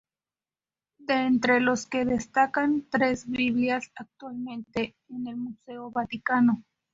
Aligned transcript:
De 0.97 1.13
entre 1.13 1.59
los 1.59 1.85
que 1.85 2.05
destacan 2.05 2.87
tres 2.89 3.27
Biblias, 3.29 3.91
actualmente 3.95 4.95
en 5.09 5.27
el 5.27 5.35
museo 5.37 5.91
vaticano. 5.91 6.63